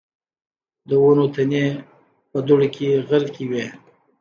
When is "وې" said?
3.49-3.65